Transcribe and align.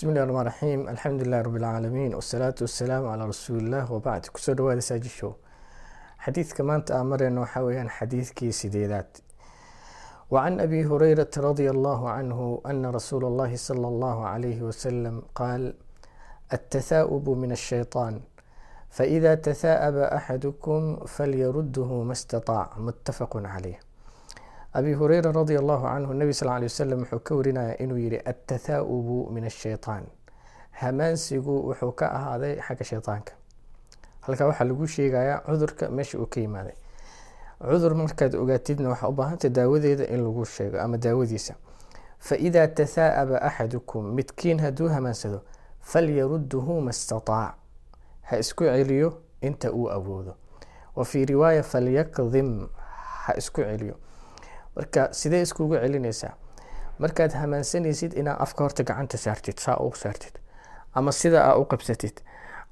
bismi 0.00 0.14
llahi 0.14 0.26
raxmaan 0.26 0.46
raxiim 0.46 0.82
alxamdu 0.88 1.24
lilahi 1.24 1.42
rabi 1.44 1.58
lcaalamiin 1.60 2.12
wasalaatu 2.18 2.64
wasalaamu 2.64 3.06
calaa 3.10 3.26
rasuuliillah 3.32 3.90
wabacd 3.94 4.30
ku 4.32 4.40
soo 4.40 4.54
dhawaada 4.54 4.80
saajishow 4.80 5.32
xadiidka 6.24 6.64
maanta 6.64 6.96
aan 6.98 7.06
mareyno 7.12 7.40
waxaa 7.44 7.62
weyaan 7.66 7.90
xadiidkii 7.96 8.52
sideedaad. 8.60 9.10
Wacan 10.32 10.60
abi 10.60 10.80
hurayrata 10.90 11.42
radia 11.48 11.70
allahu 11.76 12.08
canhu 12.16 12.46
ana 12.64 12.92
rasuula 12.98 13.26
allahi 13.32 13.58
sala 13.58 13.86
allahu 13.92 14.24
calayhi 14.24 14.62
wasalam 14.68 15.20
qaal 15.40 15.68
atathaa'ubu 16.56 17.36
min 17.36 17.52
ashaytaan 17.52 18.22
faإida 18.96 19.36
tathaa'aba 19.36 20.12
axadukum 20.18 20.96
falyarudhu 21.16 22.04
ma 22.08 22.16
اstataac 22.18 22.80
mutafaqu 22.88 23.44
caleyh 23.52 23.89
abi 24.72 24.92
hureyra 24.94 25.32
radi 25.32 25.56
allahu 25.58 25.84
canhu 25.86 26.14
nebi 26.14 26.32
sal 26.34 26.48
lay 26.48 26.62
wasalam 26.70 27.00
wuxuu 27.02 27.18
ka 27.20 27.34
warinaya 27.34 27.74
inuu 27.82 27.98
yihi 27.98 28.18
atathaa'ubu 28.24 29.30
min 29.34 29.44
ashaytaan 29.44 30.04
hamaansigu 30.80 31.54
wuxuu 31.68 31.92
ka 31.92 32.06
ahaaday 32.12 32.60
xagga 32.60 32.84
shaytaanka. 32.84 33.32
Halkaa 34.20 34.46
waxaa 34.46 34.64
lagu 34.64 34.86
sheegayaa 34.86 35.42
cudurka 35.46 35.88
meesha 35.90 36.18
uu 36.18 36.26
ka 36.26 36.40
yimaaday. 36.40 36.74
Cudur 37.60 37.94
markaad 37.94 38.34
ogaatidna 38.34 38.88
waxaa 38.88 39.08
u 39.08 39.12
baahantay 39.12 39.50
daawadeeda 39.50 40.04
in 40.06 40.22
lagu 40.24 40.44
sheego 40.44 40.80
ama 40.80 40.96
daawadiisa. 40.98 41.54
Faidaa 42.18 42.66
tathaa'aba 42.68 43.42
axadukum 43.42 44.14
midkiin 44.14 44.60
hadduu 44.60 44.88
hamaansado 44.88 45.42
falyarudhu 45.80 46.80
ma 46.80 46.92
stataac 46.92 47.54
ha 48.22 48.38
isku 48.38 48.64
celiyo 48.64 49.18
inta 49.40 49.72
uu 49.72 49.90
awoodo. 49.90 50.36
Wa 50.96 51.04
fii 51.04 51.24
riwaaya 51.24 51.62
falyaqdim 51.62 52.68
ha 53.24 53.34
isku 53.36 53.60
celiyo 53.62 53.96
marka 54.76 55.08
sidee 55.12 55.42
iskugu 55.42 55.74
celinaysaa? 55.82 56.32
Markaad 56.98 57.32
hamaansanaysid 57.32 58.12
inaad 58.20 58.36
afka 58.44 58.64
horta 58.64 58.84
gacanta 58.84 59.18
saartid 59.18 59.58
saa 59.58 59.76
u 59.80 59.92
saartid 59.96 60.34
ama 60.94 61.12
sida 61.12 61.44
aa 61.44 61.54
u 61.56 61.64
qabsatid 61.64 62.20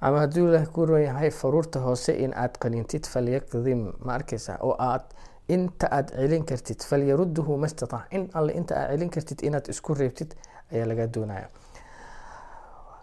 ama 0.01 0.19
hadduu 0.21 0.49
ilaah 0.49 0.67
ku 0.73 0.87
ron 0.87 1.03
yahay 1.03 1.31
faruurta 1.31 1.81
hoose 1.81 2.13
in 2.25 2.35
aad 2.37 2.59
qanintid 2.63 3.07
falyaqdim 3.13 3.81
ma 4.05 4.15
arkaysaa? 4.15 4.59
Oo 4.61 4.77
aad 4.79 5.05
inta 5.49 5.89
aad 5.91 6.09
celin 6.17 6.45
kartid 6.45 6.85
falyarudhu 6.91 7.57
ma 7.57 7.69
stataac 7.69 8.13
in 8.13 8.29
alle 8.35 8.53
inta 8.53 8.75
aad 8.81 8.91
celin 8.93 9.11
kartid 9.11 9.43
inaad 9.43 9.69
isku 9.69 9.95
reebtid 9.95 10.35
ayaa 10.73 10.87
laga 10.89 11.07
doonaya. 11.15 11.49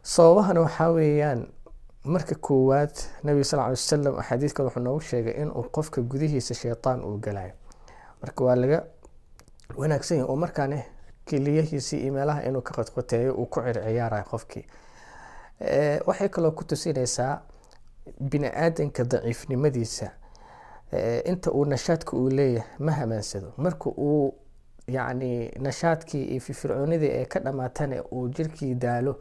Sababahana 0.03 0.61
waxaa 0.61 0.91
weeyaan 0.93 1.47
marka 2.03 2.35
koowaad 2.47 2.95
nabiga 3.23 3.43
sal 3.43 3.59
ly 3.59 3.69
wasalam 3.73 4.21
xadiidkan 4.29 4.66
wuxuu 4.66 4.83
noogu 4.83 5.01
sheegay 5.01 5.33
inuu 5.41 5.63
qofka 5.77 6.01
gudihiisa 6.01 6.53
shaytaan 6.53 7.03
uu 7.05 7.17
galayo 7.17 7.53
marka 8.25 8.43
waa 8.43 8.55
laga 8.55 8.79
wanaagsan 9.77 10.17
yahy 10.17 10.29
oo 10.31 10.35
markaane 10.35 10.85
keliyahiisii 11.25 11.99
iyo 12.03 12.13
meelaha 12.13 12.43
inuu 12.43 12.61
ka 12.61 12.73
qodqoteeyo 12.73 13.33
uu 13.35 13.45
ku 13.45 13.61
circiyaarayo 13.61 14.23
qofkii. 14.23 14.65
Waxay 16.07 16.29
kaloo 16.29 16.51
ku 16.51 16.63
tusinaysaa 16.63 17.41
bini 18.19 18.47
aadanka 18.47 19.03
daciifnimadiisa 19.03 20.09
inta 21.25 21.51
uu 21.51 21.65
nashaadka 21.65 22.17
uu 22.17 22.29
leeyahay 22.29 22.69
ma 22.79 22.91
hamaansado. 22.91 23.53
Marka 23.57 23.89
uu 23.89 24.33
yacni 24.87 25.49
nashaadkii 25.59 26.23
iyo 26.23 26.39
firfircoonidii 26.41 27.09
ee 27.11 27.25
ka 27.25 27.39
dhamaatana 27.39 28.03
uu 28.11 28.27
jirkii 28.29 28.75
daalo 28.75 29.19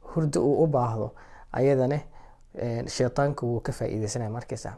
hurda 0.00 0.40
uu 0.40 0.62
u 0.64 0.66
baahdo 0.66 1.14
ayadane 1.52 2.04
shaytaanka 2.86 3.46
wuu 3.46 3.60
ka 3.60 3.72
faa-iideysanaya 3.72 4.76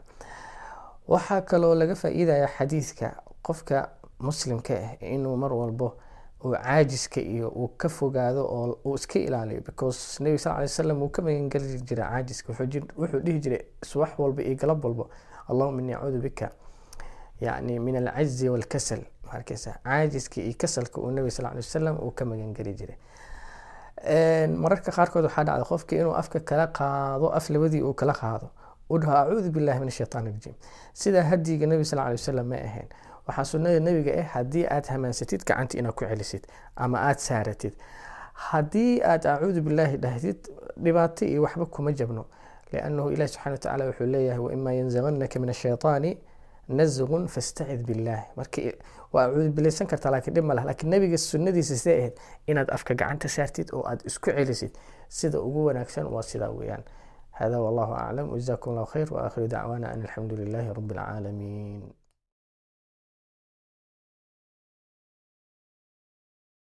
waxaa 1.07 1.41
kaloo 1.41 1.75
laga 1.75 1.95
faa-iidaya 1.95 2.47
xadiidka 2.47 3.15
qofka 3.47 3.89
muslimka 4.19 4.73
ah 4.85 4.91
inuu 5.15 5.35
mar 5.37 5.53
walbo 5.53 5.87
uu 6.45 6.53
caajiska 6.53 7.21
iyo 7.21 7.47
uu 7.49 7.67
ka 7.77 7.89
fogaado 7.89 8.41
oo 8.45 8.77
uu 8.85 8.95
iska 8.95 9.19
ilaaliyo 9.19 9.61
because 9.61 10.23
nebiga 10.23 10.39
sal 10.43 10.57
lay 10.59 10.67
slam 10.67 11.01
wuu 11.01 11.09
ka 11.09 11.21
magangeli 11.21 11.81
jira 11.81 12.03
caajiska 12.09 12.53
wuxuu 12.97 13.19
dhihi 13.25 13.39
jiray 13.39 13.61
subax 13.83 14.09
walba 14.19 14.41
iyo 14.43 14.55
galab 14.55 14.85
walbo 14.85 15.09
allahuma 15.49 15.81
ini 15.81 15.93
acuudu 15.93 16.19
bika 16.21 16.51
yani 17.41 17.79
min 17.79 17.95
alcazi 17.95 18.49
walkasal. 18.49 18.99
Markaysa 19.33 19.71
caajiska 19.83 20.41
iyo 20.41 20.55
kasalka 20.57 21.01
uu 21.01 21.11
nebiga 21.11 21.31
sal 21.31 21.45
lay 21.45 21.55
wasalam 21.55 21.95
uu 21.99 22.11
ka 22.11 22.25
magangeli 22.25 22.73
jiray. 22.73 22.97
Mararka 24.57 24.91
qaarkood 24.91 25.23
waxaa 25.23 25.43
dhacda 25.43 25.65
qofka 25.65 25.95
inuu 25.95 26.13
afka 26.21 26.39
kala 26.39 26.67
qaado 26.67 27.27
af 27.37 27.49
labadii 27.49 27.81
uu 27.81 27.93
kala 27.93 28.13
qaado. 28.13 28.49
U 28.89 28.97
dhaho 28.99 29.15
acuudu 29.17 29.51
billahi 29.51 29.79
min 29.79 29.87
ashaytaan 29.87 30.25
rajiim. 30.25 30.55
Sidaa 30.93 31.23
hadiga 31.23 31.65
nebi 31.67 31.85
sal 31.85 31.99
lay 31.99 32.13
wasalam 32.13 32.47
ma 32.47 32.55
ahayn 32.55 32.87
waxaa 33.27 33.45
sunnada 33.45 33.79
nebiga 33.79 34.11
ah 34.21 34.27
haddii 34.35 34.65
aad 34.75 34.85
hamaansatid 34.93 35.43
gacanta 35.45 35.77
inaad 35.79 35.95
ku 35.95 36.05
celisid 36.05 36.43
ama 36.75 36.97
aada 37.07 37.19
saaratid. 37.19 37.73
Haddii 38.33 39.01
aad 39.03 39.25
acuudu 39.27 39.61
billaahi 39.61 39.97
dhahdid 39.97 40.39
dhibaato 40.83 41.25
iyo 41.25 41.41
waxba 41.43 41.65
kuma 41.65 41.91
jabno. 41.91 42.25
Liannahu 42.71 43.11
ilahi 43.11 43.27
subxana 43.33 43.51
wa 43.55 43.57
tacala 43.57 43.85
wuxuu 43.89 44.05
leeyahay 44.05 44.39
waimaa 44.39 44.71
yanzaganaka 44.79 45.39
min 45.39 45.49
ashaytaani 45.49 46.17
nasqun 46.69 47.27
fastacid 47.27 47.81
billaah. 47.87 48.23
Marka 48.37 48.61
waa 49.13 49.27
cuudubilaysan 49.31 49.87
kartaa 49.87 50.11
laakiin 50.11 50.33
dhib 50.35 50.45
ma 50.45 50.53
lah 50.53 50.65
lakiin 50.65 50.89
nabiga 50.91 51.17
sunnadiisa 51.17 51.75
sidee 51.75 51.97
ahayd? 51.99 52.15
Inaad 52.47 52.69
afka 52.71 52.93
gacanta 52.95 53.27
saartid 53.29 53.71
oo 53.73 53.83
aad 53.87 54.01
isku 54.05 54.31
celisid. 54.31 54.71
Sida 55.09 55.39
ugu 55.39 55.65
wanaagsan 55.65 56.05
waa 56.11 56.21
sidaa 56.23 56.49
weeyaan. 56.51 56.83
Hada 57.31 57.59
wallahu 57.61 57.93
aclam 57.93 58.29
wjazakum 58.33 58.71
allahu 58.73 58.91
khayr 58.93 59.13
waakhiru 59.13 59.47
dacwaana 59.47 59.87
an 59.93 60.01
alxamdu 60.01 60.35
lilaahi 60.35 60.67
rabi 60.77 60.93
alcaalamiin 60.97 61.81